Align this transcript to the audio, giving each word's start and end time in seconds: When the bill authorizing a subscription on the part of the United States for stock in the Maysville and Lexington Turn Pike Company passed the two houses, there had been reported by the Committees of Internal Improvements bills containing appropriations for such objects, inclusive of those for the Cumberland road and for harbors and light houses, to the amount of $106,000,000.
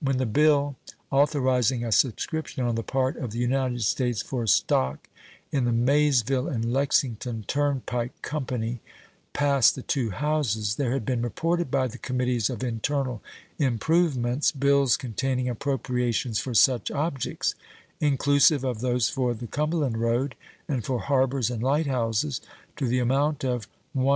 When 0.00 0.18
the 0.18 0.26
bill 0.26 0.76
authorizing 1.10 1.82
a 1.82 1.92
subscription 1.92 2.62
on 2.62 2.74
the 2.74 2.82
part 2.82 3.16
of 3.16 3.30
the 3.30 3.38
United 3.38 3.82
States 3.84 4.20
for 4.20 4.46
stock 4.46 5.08
in 5.50 5.64
the 5.64 5.72
Maysville 5.72 6.46
and 6.46 6.74
Lexington 6.74 7.44
Turn 7.48 7.80
Pike 7.86 8.20
Company 8.20 8.80
passed 9.32 9.76
the 9.76 9.80
two 9.80 10.10
houses, 10.10 10.74
there 10.74 10.92
had 10.92 11.06
been 11.06 11.22
reported 11.22 11.70
by 11.70 11.86
the 11.88 11.96
Committees 11.96 12.50
of 12.50 12.62
Internal 12.62 13.22
Improvements 13.58 14.52
bills 14.52 14.98
containing 14.98 15.48
appropriations 15.48 16.38
for 16.38 16.52
such 16.52 16.90
objects, 16.90 17.54
inclusive 17.98 18.64
of 18.64 18.80
those 18.82 19.08
for 19.08 19.32
the 19.32 19.46
Cumberland 19.46 19.96
road 19.96 20.34
and 20.68 20.84
for 20.84 20.98
harbors 21.00 21.48
and 21.48 21.62
light 21.62 21.86
houses, 21.86 22.42
to 22.76 22.86
the 22.86 22.98
amount 22.98 23.42
of 23.42 23.66
$106,000,000. 23.96 24.06